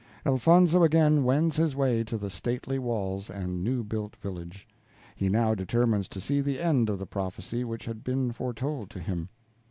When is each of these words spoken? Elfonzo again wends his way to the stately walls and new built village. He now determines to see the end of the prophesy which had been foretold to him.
Elfonzo 0.25 0.81
again 0.81 1.23
wends 1.23 1.57
his 1.57 1.75
way 1.75 2.03
to 2.03 2.17
the 2.17 2.31
stately 2.31 2.79
walls 2.79 3.29
and 3.29 3.63
new 3.63 3.83
built 3.83 4.15
village. 4.15 4.67
He 5.15 5.29
now 5.29 5.53
determines 5.53 6.07
to 6.07 6.19
see 6.19 6.41
the 6.41 6.59
end 6.59 6.89
of 6.89 6.97
the 6.97 7.05
prophesy 7.05 7.63
which 7.63 7.85
had 7.85 8.03
been 8.03 8.31
foretold 8.31 8.89
to 8.89 8.99
him. 8.99 9.29